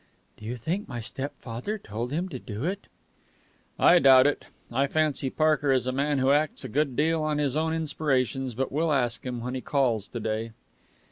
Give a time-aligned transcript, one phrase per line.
[0.35, 2.87] "Do you think my stepfather told him to do it?"
[3.77, 4.45] "I doubt it.
[4.71, 8.55] I fancy Parker is a man who acts a good deal on his own inspirations.
[8.55, 10.53] But we'll ask him, when he calls to day."